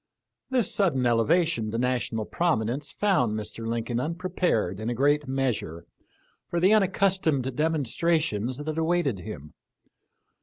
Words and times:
This 0.49 0.73
sudden 0.73 1.05
ele 1.05 1.23
vation 1.27 1.69
to 1.69 1.77
national 1.77 2.25
prominence 2.25 2.91
found 2.91 3.37
Mr. 3.37 3.67
Lincoln 3.67 3.99
unprepared 3.99 4.79
in 4.79 4.89
a 4.89 4.95
great 4.95 5.27
measure 5.27 5.85
for 6.47 6.59
the 6.59 6.71
unaccus 6.73 7.19
tomed 7.21 7.55
demonstrations 7.55 8.57
that 8.57 8.79
awaited 8.79 9.19
him. 9.19 9.53